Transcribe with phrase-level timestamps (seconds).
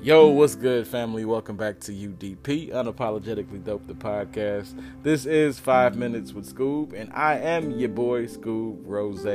[0.00, 1.24] Yo, what's good, family?
[1.24, 4.80] Welcome back to UDP, Unapologetically Dope, the podcast.
[5.02, 9.26] This is Five Minutes with Scoob, and I am your boy, Scoob Rose.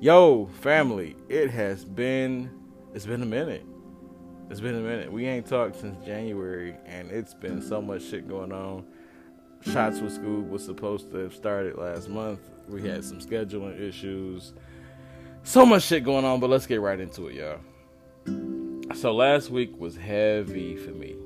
[0.00, 2.50] Yo, family, it has been,
[2.92, 3.64] it's been a minute.
[4.50, 5.10] It's been a minute.
[5.10, 8.84] We ain't talked since January, and it's been so much shit going on.
[9.62, 12.40] Shots with Scoob was supposed to have started last month.
[12.68, 14.52] We had some scheduling issues.
[15.42, 18.61] So much shit going on, but let's get right into it, y'all.
[18.94, 21.16] So last week was heavy for me.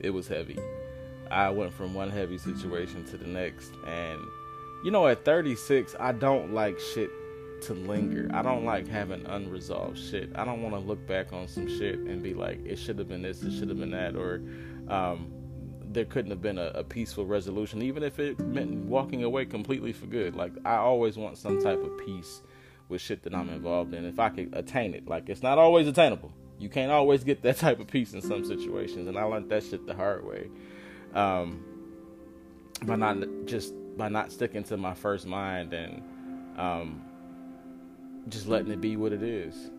[0.00, 0.58] It was heavy.
[1.30, 4.20] I went from one heavy situation to the next, and
[4.84, 7.10] you know, at 36, I don't like shit
[7.62, 8.28] to linger.
[8.32, 10.30] I don't like having unresolved shit.
[10.34, 13.08] I don't want to look back on some shit and be like, it should have
[13.08, 14.42] been this, it should have been that, or
[14.88, 15.30] um,
[15.92, 19.92] there couldn't have been a, a, peaceful resolution, even if it meant walking away completely
[19.92, 20.34] for good.
[20.34, 22.42] Like, I always want some type of peace
[22.88, 25.06] with shit that I'm involved in if I could attain it.
[25.06, 26.32] Like, it's not always attainable
[26.62, 29.64] you can't always get that type of peace in some situations, and I learned that
[29.64, 30.48] shit the hard way.
[31.14, 31.64] Um,
[32.84, 36.02] by not just by not sticking to my first mind and
[36.56, 37.02] um,
[38.28, 39.70] just letting it be what it is.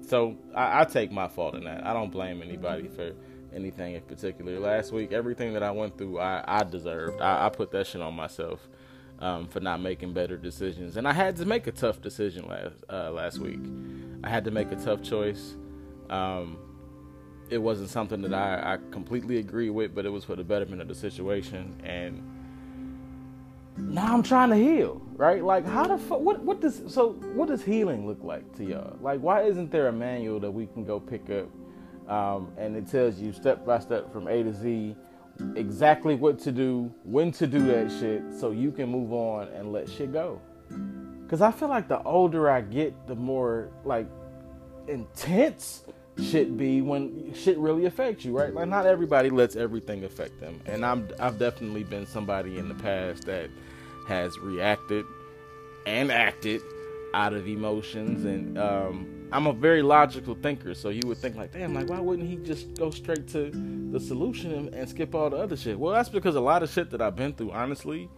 [0.00, 1.86] So I, I, take my fault in that.
[1.86, 3.12] I don't blame anybody for
[3.54, 4.58] anything in particular.
[4.58, 7.20] Last week, everything that I went through, I, I deserved.
[7.20, 8.66] I, I, put that shit on myself
[9.18, 12.76] um, for not making better decisions, and I had to make a tough decision last
[12.88, 13.60] uh, last week.
[14.24, 15.56] I had to make a tough choice.
[16.10, 16.58] Um,
[17.48, 20.82] it wasn't something that I, I completely agree with, but it was for the betterment
[20.82, 21.80] of the situation.
[21.84, 22.22] And
[23.76, 25.42] now I'm trying to heal, right?
[25.42, 26.20] Like, how the fuck?
[26.20, 27.12] What what does so?
[27.34, 28.96] What does healing look like to y'all?
[29.00, 32.86] Like, why isn't there a manual that we can go pick up, um, and it
[32.88, 34.94] tells you step by step from A to Z
[35.56, 39.72] exactly what to do, when to do that shit, so you can move on and
[39.72, 40.40] let shit go?
[41.22, 44.06] Because I feel like the older I get, the more like
[44.88, 45.84] intense
[46.22, 48.52] shit be when shit really affects you, right?
[48.52, 50.60] Like not everybody lets everything affect them.
[50.66, 53.50] And I'm I've definitely been somebody in the past that
[54.08, 55.04] has reacted
[55.86, 56.62] and acted
[57.14, 61.52] out of emotions and um, I'm a very logical thinker, so you would think like,
[61.52, 63.50] damn, like why wouldn't he just go straight to
[63.92, 65.78] the solution and, and skip all the other shit?
[65.78, 68.08] Well, that's because a lot of shit that I've been through, honestly,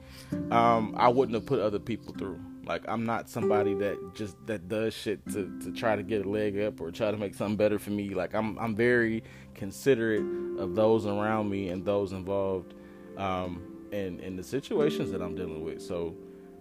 [0.51, 2.41] um, I wouldn't have put other people through.
[2.65, 6.28] Like I'm not somebody that just that does shit to, to try to get a
[6.28, 8.11] leg up or try to make something better for me.
[8.11, 9.25] Like I'm I'm very
[9.55, 10.25] considerate
[10.59, 12.75] of those around me and those involved
[13.17, 15.83] um, in in the situations that I'm dealing with.
[15.83, 16.15] So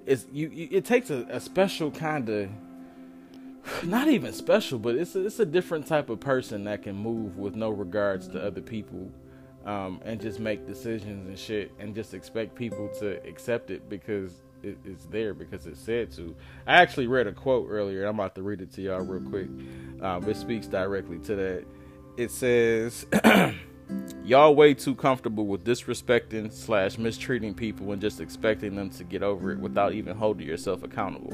[0.05, 2.49] it's you, you it takes a, a special kind of
[3.83, 7.37] not even special, but it's a, it's a different type of person that can move
[7.37, 9.11] with no regards to other people
[9.65, 14.41] um, and just make decisions and shit and just expect people to accept it because
[14.63, 16.35] it, it's there because it's said to.
[16.67, 18.05] I actually read a quote earlier.
[18.05, 19.49] I'm about to read it to y'all real quick.
[20.01, 21.65] Um, it speaks directly to that.
[22.17, 23.05] It says,
[24.23, 29.23] "Y'all way too comfortable with disrespecting slash mistreating people and just expecting them to get
[29.23, 31.33] over it without even holding yourself accountable.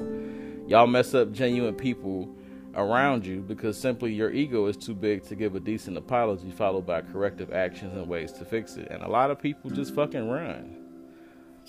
[0.68, 2.34] Y'all mess up genuine people."
[2.76, 6.86] around you because simply your ego is too big to give a decent apology followed
[6.86, 8.88] by corrective actions and ways to fix it.
[8.92, 10.87] And a lot of people just fucking run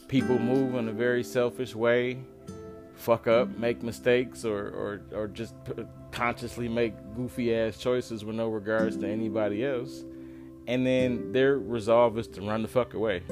[0.08, 2.19] people move in a very selfish way,
[2.94, 5.54] fuck up, make mistakes, or or or just
[6.10, 10.04] consciously make goofy ass choices with no regards to anybody else,
[10.66, 13.22] and then their resolve is to run the fuck away.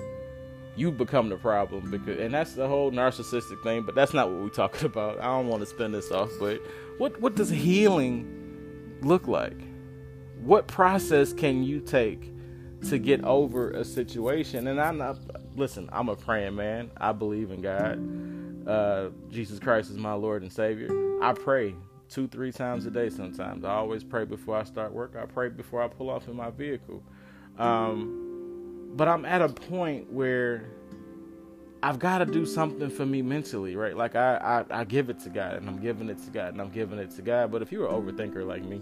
[0.77, 3.83] You become the problem because, and that's the whole narcissistic thing.
[3.83, 5.19] But that's not what we're talking about.
[5.19, 6.61] I don't want to spin this off, but
[6.99, 9.59] what what does healing look like?
[10.43, 12.33] What process can you take
[12.89, 14.67] to get over a situation?
[14.69, 15.19] And I'm not
[15.57, 16.91] listen, I'm a praying man.
[16.97, 18.69] I believe in God.
[18.69, 20.91] Uh, Jesus Christ is my Lord and Savior.
[21.23, 21.75] I pray
[22.09, 23.65] two, three times a day sometimes.
[23.65, 25.17] I always pray before I start work.
[25.21, 27.03] I pray before I pull off in my vehicle.
[27.59, 30.65] Um, but I'm at a point where
[31.83, 33.97] I've got to do something for me mentally, right?
[33.97, 36.61] Like I, I, I give it to God and I'm giving it to God and
[36.61, 37.53] I'm giving it to God.
[37.53, 38.81] But if you're an overthinker like me,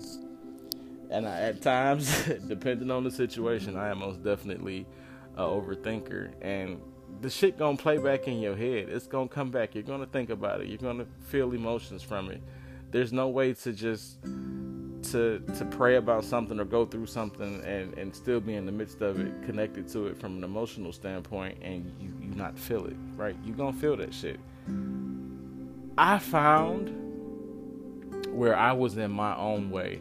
[1.11, 4.87] and I, at times, depending on the situation, I am most definitely
[5.37, 6.81] a overthinker and
[7.21, 8.89] the shit gonna play back in your head.
[8.89, 9.75] It's gonna come back.
[9.75, 10.69] You're gonna think about it.
[10.69, 12.43] You're gonna feel emotions from it.
[12.91, 17.97] There's no way to just to to pray about something or go through something and
[17.99, 21.59] and still be in the midst of it, connected to it from an emotional standpoint,
[21.63, 22.97] and you you not feel it.
[23.17, 23.37] Right?
[23.45, 24.41] You gonna feel that shit.
[25.97, 26.91] I found
[28.33, 30.01] where I was in my own way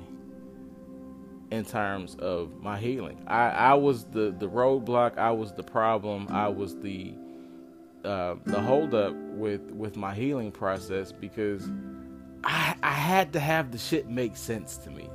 [1.53, 3.23] in terms of my healing.
[3.27, 7.13] I, I was the, the roadblock, I was the problem, I was the
[8.05, 11.69] uh, the holdup with with my healing process because
[12.43, 15.09] I I had to have the shit make sense to me.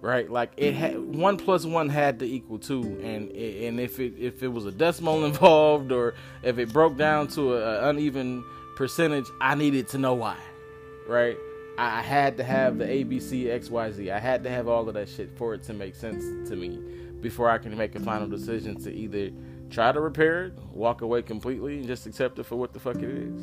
[0.00, 0.30] right?
[0.30, 4.42] Like it had one plus one had to equal two, and and if it if
[4.42, 8.44] it was a decimal involved or if it broke down to an uneven
[8.76, 10.38] percentage, I needed to know why,
[11.08, 11.36] right?
[11.78, 14.10] I had to have the ABC XYZ.
[14.10, 16.80] I had to have all of that shit for it to make sense to me
[17.20, 19.30] before I can make a final decision to either
[19.70, 22.96] try to repair it, walk away completely, and just accept it for what the fuck
[22.96, 23.42] it is.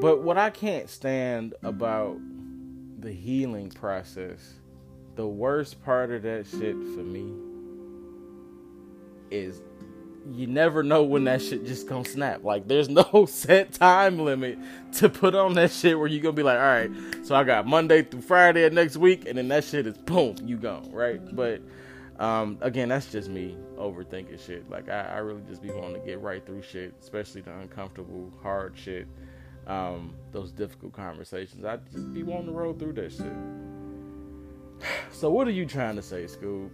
[0.00, 2.16] But what I can't stand about
[2.98, 4.54] the healing process,
[5.16, 7.30] the worst part of that shit for me
[9.30, 9.60] is
[10.30, 12.44] you never know when that shit just gonna snap.
[12.44, 14.58] Like there's no set time limit
[14.94, 16.90] to put on that shit where you gonna be like, all right,
[17.22, 20.36] so I got Monday through Friday of next week, and then that shit is boom,
[20.44, 21.20] you gone, right?
[21.34, 21.62] But
[22.18, 24.68] um, again, that's just me overthinking shit.
[24.70, 28.32] Like I, I, really just be wanting to get right through shit, especially the uncomfortable,
[28.42, 29.08] hard shit,
[29.66, 31.64] um, those difficult conversations.
[31.64, 33.26] I just be wanting to roll through that shit.
[35.12, 36.68] So what are you trying to say, Scoob?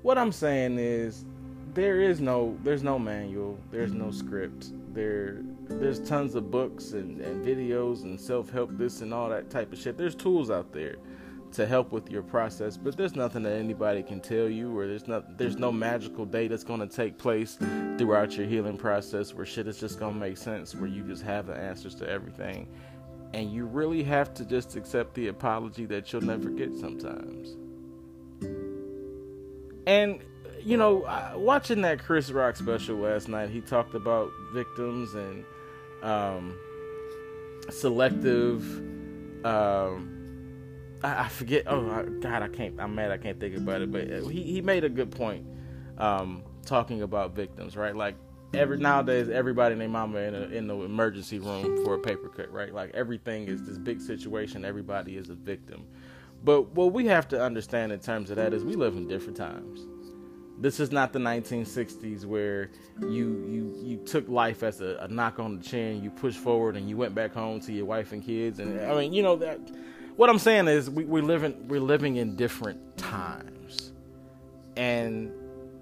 [0.00, 1.26] What I'm saying is
[1.74, 4.72] there is no there's no manual, there's no script.
[4.94, 9.72] There there's tons of books and, and videos and self-help this and all that type
[9.72, 9.98] of shit.
[9.98, 10.96] There's tools out there
[11.52, 15.08] to help with your process, but there's nothing that anybody can tell you, or there's
[15.08, 17.58] not there's no magical day that's gonna take place
[17.98, 21.46] throughout your healing process where shit is just gonna make sense, where you just have
[21.46, 22.68] the answers to everything,
[23.32, 27.56] and you really have to just accept the apology that you'll never get sometimes.
[29.86, 30.20] And
[30.64, 35.44] you know, watching that Chris Rock special last night, he talked about victims and
[36.02, 36.58] um,
[37.70, 38.62] selective.
[39.44, 40.10] Um,
[41.02, 41.64] I, I, forget.
[41.66, 42.80] Oh God, I can't.
[42.80, 43.10] I'm mad.
[43.10, 43.92] I can't think about it.
[43.92, 45.46] But he he made a good point
[45.98, 47.94] um, talking about victims, right?
[47.94, 48.16] Like
[48.54, 52.30] every nowadays, everybody and their mama in, a, in the emergency room for a paper
[52.30, 52.72] cut, right?
[52.72, 54.64] Like everything is this big situation.
[54.64, 55.86] Everybody is a victim.
[56.42, 59.36] But what we have to understand in terms of that is we live in different
[59.36, 59.86] times
[60.58, 62.70] this is not the 1960s where
[63.00, 66.76] you you you took life as a, a, knock on the chin, you pushed forward,
[66.76, 68.60] and you went back home to your wife and kids.
[68.60, 69.58] And I mean, you know that.
[70.16, 73.92] What I'm saying is, we, we're living we're living in different times,
[74.76, 75.32] and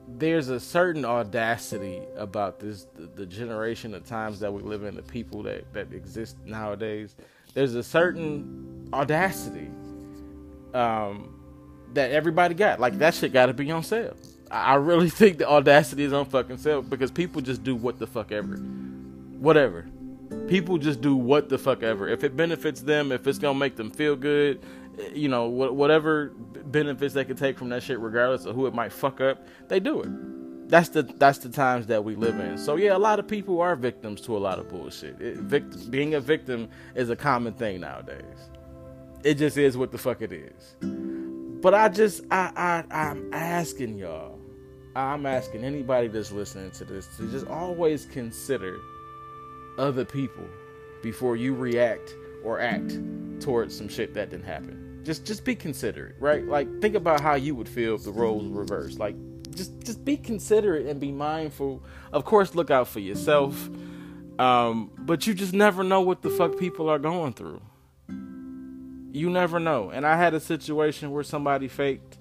[0.08, 4.94] there's a certain audacity about this the, the generation of times that we live in,
[4.94, 7.14] the people that that exist nowadays.
[7.52, 9.70] There's a certain audacity
[10.72, 11.34] um,
[11.92, 12.80] that everybody got.
[12.80, 14.16] Like that shit got to be on sale.
[14.52, 18.06] I really think the audacity is on fucking self because people just do what the
[18.06, 18.56] fuck ever.
[18.56, 19.86] Whatever.
[20.48, 22.08] People just do what the fuck ever.
[22.08, 24.62] If it benefits them, if it's gonna make them feel good,
[24.98, 26.28] eh, you know, whatever
[26.66, 29.80] benefits they can take from that shit, regardless of who it might fuck up, they
[29.80, 30.68] do it.
[30.68, 32.56] That's the that's the times that we live in.
[32.56, 35.20] So yeah, a lot of people are victims to a lot of bullshit.
[35.20, 38.50] It, vict- being a victim is a common thing nowadays.
[39.22, 40.76] It just is what the fuck it is.
[41.60, 42.52] But I just I
[42.90, 44.31] I I'm asking y'all
[44.94, 48.78] I'm asking anybody that's listening to this to just always consider
[49.78, 50.44] other people
[51.02, 52.98] before you react or act
[53.40, 55.00] towards some shit that didn't happen.
[55.04, 56.46] Just just be considerate, right?
[56.46, 58.98] Like think about how you would feel if the roles were reversed.
[58.98, 59.16] Like
[59.54, 61.82] just just be considerate and be mindful.
[62.12, 63.68] Of course, look out for yourself.
[64.38, 67.60] Um, but you just never know what the fuck people are going through.
[69.12, 69.90] You never know.
[69.90, 72.18] And I had a situation where somebody faked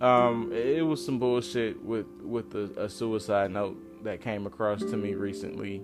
[0.00, 4.96] um, it was some bullshit with with a, a, suicide note that came across to
[4.96, 5.82] me recently.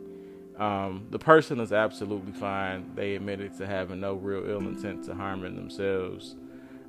[0.57, 2.93] Um, the person is absolutely fine.
[2.95, 6.35] They admitted to having no real ill intent to harming themselves.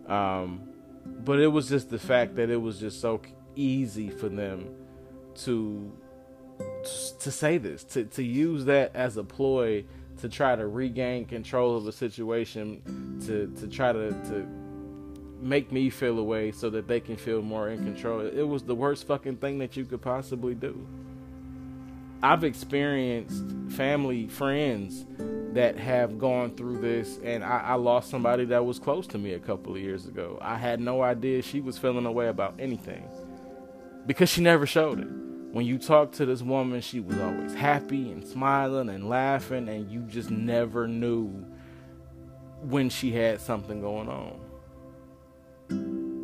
[0.08, 0.70] Um,
[1.06, 3.22] but it was just the fact that it was just so
[3.56, 4.70] easy for them
[5.44, 5.92] to
[7.20, 9.84] to say this, to to use that as a ploy
[10.20, 14.48] to try to regain control of the situation, to to try to to
[15.42, 18.22] make me feel away so that they can feel more in control.
[18.22, 20.88] It was the worst fucking thing that you could possibly do.
[22.24, 25.06] I've experienced family, friends
[25.54, 29.34] that have gone through this, and I, I, lost somebody that was close to me
[29.34, 30.40] a couple of years ago.
[30.42, 33.08] I had no idea she was feeling a way about anything
[34.08, 35.08] because she never showed it.
[35.52, 39.90] When you talk to this woman, she was always happy and smiling and laughing, and
[39.92, 41.46] you just never knew
[42.62, 44.40] when she had something going on.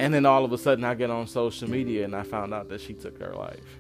[0.04, 2.68] And then all of a sudden, I get on social media and I found out
[2.68, 3.80] that she took her life.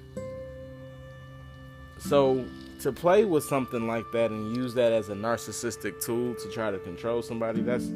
[1.97, 2.45] So,
[2.79, 6.71] to play with something like that and use that as a narcissistic tool to try
[6.71, 7.89] to control somebody, that's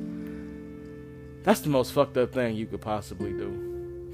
[1.44, 4.12] that's the most fucked up thing you could possibly do.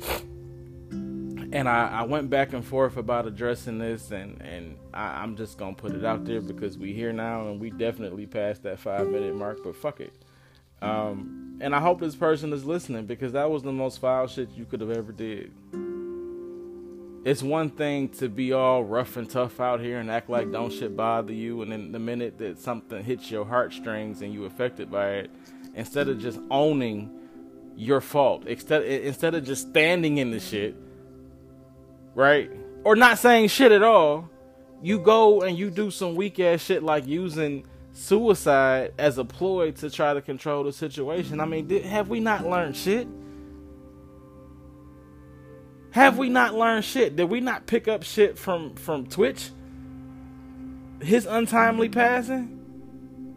[1.51, 5.57] And I, I went back and forth about addressing this, and, and I, I'm just
[5.57, 9.07] gonna put it out there because we here now and we definitely passed that five
[9.07, 10.13] minute mark, but fuck it.
[10.83, 14.49] Um, And I hope this person is listening because that was the most foul shit
[14.53, 15.51] you could have ever did.
[17.23, 20.73] It's one thing to be all rough and tough out here and act like don't
[20.73, 24.91] shit bother you, and then the minute that something hits your heartstrings and you affected
[24.91, 25.31] by it,
[25.73, 27.09] instead of just owning
[27.77, 30.75] your fault, instead instead of just standing in the shit,
[32.13, 32.51] right,
[32.83, 34.29] or not saying shit at all,
[34.81, 37.63] you go and you do some weak ass shit like using
[37.93, 41.39] suicide as a ploy to try to control the situation.
[41.39, 43.07] I mean, did, have we not learned shit?
[45.91, 47.15] Have we not learned shit?
[47.15, 49.51] Did we not pick up shit from from Twitch?
[51.01, 52.59] His untimely passing.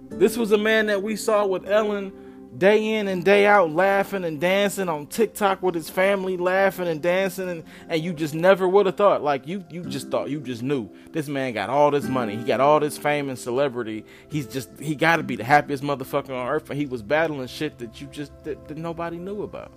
[0.08, 2.12] This was a man that we saw with Ellen
[2.58, 7.02] day in and day out laughing and dancing on TikTok with his family laughing and
[7.02, 9.22] dancing and, and you just never would have thought.
[9.22, 12.36] Like you you just thought you just knew this man got all this money.
[12.36, 14.04] He got all this fame and celebrity.
[14.28, 17.46] He's just he got to be the happiest motherfucker on earth and he was battling
[17.48, 19.72] shit that you just that, that nobody knew about.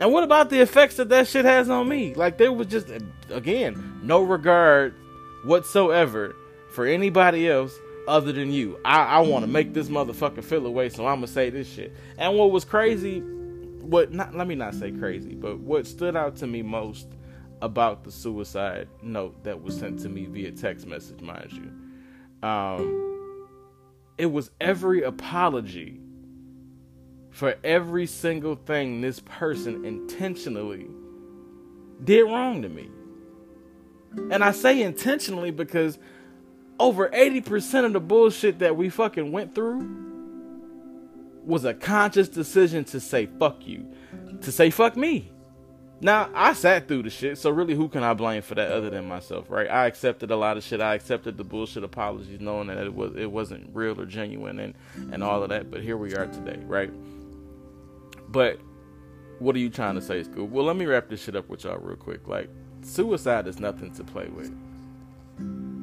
[0.00, 2.14] And what about the effects that that shit has on me?
[2.14, 2.88] Like there was just
[3.28, 4.94] again no regard
[5.44, 6.34] whatsoever
[6.70, 7.78] for anybody else
[8.10, 8.78] other than you.
[8.84, 11.94] I, I want to make this motherfucker feel away, so I'm gonna say this shit.
[12.18, 16.36] And what was crazy, what not let me not say crazy, but what stood out
[16.36, 17.06] to me most
[17.62, 23.46] about the suicide note that was sent to me via text message, mind you, um,
[24.18, 26.00] it was every apology
[27.30, 30.88] for every single thing this person intentionally
[32.02, 32.90] did wrong to me.
[34.32, 35.98] And I say intentionally because
[36.80, 39.86] over 80% of the bullshit that we fucking went through
[41.44, 43.86] was a conscious decision to say fuck you,
[44.40, 45.30] to say fuck me.
[46.00, 48.88] Now, I sat through the shit, so really who can I blame for that other
[48.88, 49.68] than myself, right?
[49.68, 50.80] I accepted a lot of shit.
[50.80, 54.74] I accepted the bullshit apologies knowing that it was it wasn't real or genuine and
[55.12, 56.90] and all of that, but here we are today, right?
[58.28, 58.58] But
[59.38, 60.48] what are you trying to say, Scoob?
[60.48, 62.26] Well, let me wrap this shit up with y'all real quick.
[62.26, 62.48] Like,
[62.80, 64.50] suicide is nothing to play with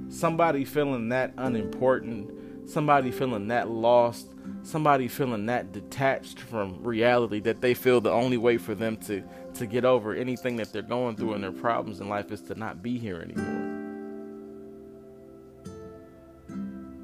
[0.10, 4.28] somebody feeling that unimportant, somebody feeling that lost,
[4.64, 9.24] somebody feeling that detached from reality that they feel the only way for them to
[9.56, 12.56] to get over anything that they're going through and their problems in life is to
[12.56, 13.78] not be here anymore.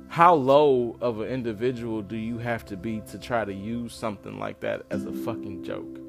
[0.07, 4.37] How low of an individual do you have to be to try to use something
[4.37, 5.99] like that as a fucking joke?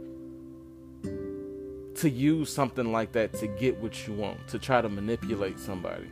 [2.00, 6.10] To use something like that to get what you want, to try to manipulate somebody.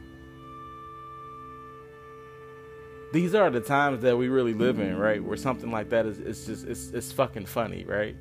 [3.12, 5.22] These are the times that we really live in, right?
[5.22, 8.16] Where something like that is it's just it's it's fucking funny, right?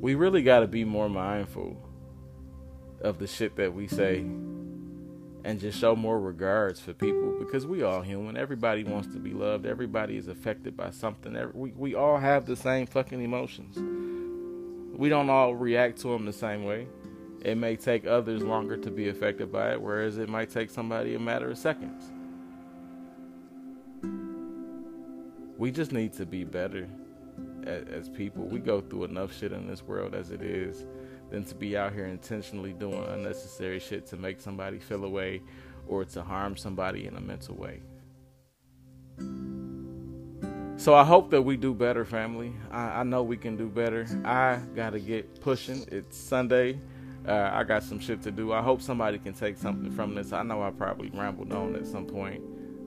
[0.00, 1.76] We really got to be more mindful
[3.02, 4.24] of the shit that we say
[5.44, 8.36] and just show more regards for people because we all human.
[8.36, 9.66] Everybody wants to be loved.
[9.66, 11.36] Everybody is affected by something.
[11.52, 13.76] We we all have the same fucking emotions.
[14.96, 16.86] We don't all react to them the same way.
[17.42, 21.14] It may take others longer to be affected by it, whereas it might take somebody
[21.14, 22.12] a matter of seconds.
[25.56, 26.88] We just need to be better
[27.64, 28.44] as, as people.
[28.44, 30.84] We go through enough shit in this world as it is
[31.30, 35.42] than to be out here intentionally doing unnecessary shit to make somebody feel away
[35.86, 37.80] or to harm somebody in a mental way.
[40.76, 42.54] So I hope that we do better, family.
[42.70, 44.06] I, I know we can do better.
[44.24, 45.84] I gotta get pushing.
[45.92, 46.78] It's Sunday.
[47.26, 48.52] Uh, I got some shit to do.
[48.52, 50.32] I hope somebody can take something from this.
[50.32, 52.42] I know I probably rambled on at some point.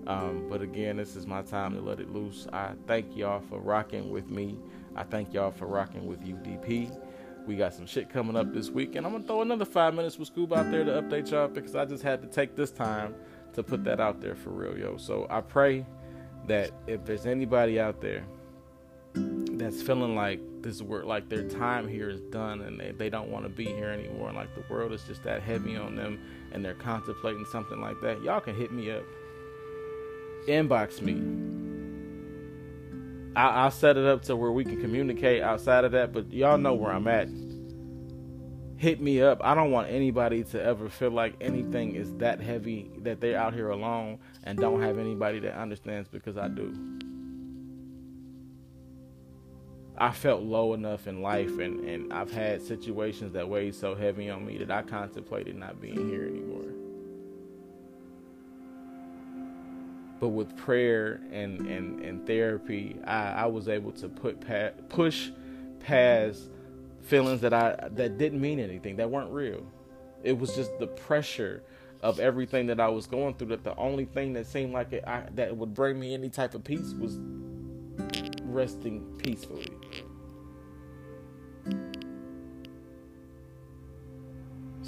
[0.08, 2.48] Um, but again, this is my time to let it loose.
[2.52, 4.58] I thank y'all for rocking with me.
[4.96, 6.98] I thank y'all for rocking with UDP.
[7.48, 10.18] We got some shit coming up this week, and I'm gonna throw another five minutes
[10.18, 13.16] with Scoob out there to update y'all because I just had to take this time
[13.54, 14.98] to put that out there for real, yo.
[14.98, 15.86] So I pray
[16.48, 18.24] that if there's anybody out there
[19.14, 23.30] that's feeling like this work like their time here is done and they, they don't
[23.30, 24.30] want to be here anymore.
[24.30, 26.20] And like the world is just that heavy on them
[26.52, 28.24] and they're contemplating something like that.
[28.24, 29.04] Y'all can hit me up.
[30.48, 31.22] Inbox me.
[33.36, 36.58] I, will set it up to where we can communicate outside of that but y'all
[36.58, 37.28] know where i'm at.
[38.78, 39.40] Hit me up.
[39.42, 43.54] I don't want anybody to ever feel like anything is that heavy that they're out
[43.54, 46.74] here alone and don't have anybody that understands because i do
[49.98, 54.30] I felt low enough in life and, and I've had situations that weighed so heavy
[54.30, 56.72] on me that I contemplated not being here anymore.
[60.20, 65.30] But with prayer and, and, and therapy, I, I was able to put pa- push
[65.80, 66.50] past
[67.02, 69.66] feelings that I that didn't mean anything, that weren't real.
[70.24, 71.62] It was just the pressure
[72.02, 75.04] of everything that I was going through, that the only thing that seemed like it
[75.06, 77.20] I, that would bring me any type of peace was
[78.44, 79.68] resting peacefully.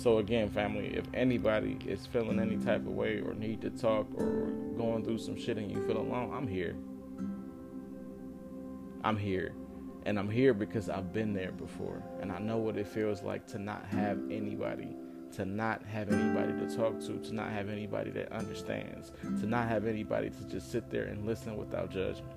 [0.05, 4.05] So again, family, if anybody is feeling any type of way or need to talk
[4.13, 6.75] or going through some shit and you feel alone, I'm here.
[9.03, 9.55] I'm here.
[10.05, 12.03] And I'm here because I've been there before.
[12.21, 14.95] And I know what it feels like to not have anybody,
[15.31, 19.67] to not have anybody to talk to, to not have anybody that understands, to not
[19.67, 22.31] have anybody to just sit there and listen without judgment.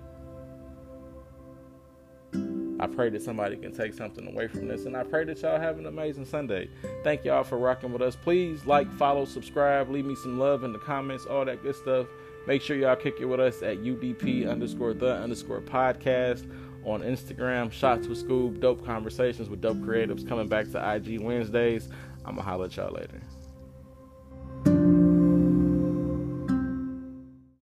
[2.81, 4.85] I pray that somebody can take something away from this.
[4.85, 6.71] And I pray that y'all have an amazing Sunday.
[7.03, 8.17] Thank y'all for rocking with us.
[8.17, 12.07] Please like, follow, subscribe, leave me some love in the comments, all that good stuff.
[12.47, 16.51] Make sure y'all kick it with us at UDP underscore the underscore podcast
[16.85, 17.71] on Instagram.
[17.71, 21.89] Shots with Scoob, dope conversations with dope creatives coming back to IG Wednesdays.
[22.25, 23.21] I'm going to holler at y'all later.